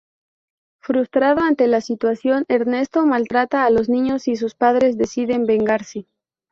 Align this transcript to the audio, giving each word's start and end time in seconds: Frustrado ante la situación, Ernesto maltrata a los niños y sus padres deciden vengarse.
Frustrado 0.79 1.41
ante 1.43 1.67
la 1.67 1.79
situación, 1.79 2.45
Ernesto 2.47 3.05
maltrata 3.05 3.65
a 3.67 3.69
los 3.69 3.87
niños 3.87 4.27
y 4.27 4.35
sus 4.35 4.55
padres 4.55 4.97
deciden 4.97 5.45
vengarse. 5.45 6.07